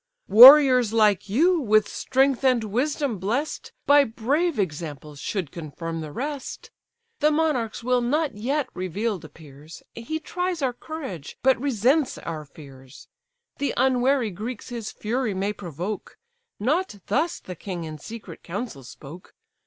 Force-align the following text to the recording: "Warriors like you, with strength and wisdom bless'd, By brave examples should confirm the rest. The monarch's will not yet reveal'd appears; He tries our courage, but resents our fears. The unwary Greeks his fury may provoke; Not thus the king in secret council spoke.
"Warriors 0.29 0.93
like 0.93 1.29
you, 1.29 1.59
with 1.59 1.87
strength 1.87 2.43
and 2.43 2.63
wisdom 2.63 3.19
bless'd, 3.19 3.71
By 3.85 4.03
brave 4.03 4.57
examples 4.57 5.19
should 5.19 5.51
confirm 5.51 6.01
the 6.01 6.11
rest. 6.11 6.71
The 7.19 7.29
monarch's 7.29 7.83
will 7.83 8.01
not 8.01 8.35
yet 8.35 8.67
reveal'd 8.73 9.23
appears; 9.23 9.83
He 9.93 10.19
tries 10.19 10.63
our 10.63 10.73
courage, 10.73 11.37
but 11.43 11.61
resents 11.61 12.17
our 12.17 12.45
fears. 12.45 13.09
The 13.59 13.75
unwary 13.77 14.31
Greeks 14.31 14.69
his 14.69 14.91
fury 14.91 15.35
may 15.35 15.53
provoke; 15.53 16.17
Not 16.59 16.95
thus 17.05 17.39
the 17.39 17.53
king 17.55 17.83
in 17.83 17.99
secret 17.99 18.41
council 18.41 18.83
spoke. 18.83 19.35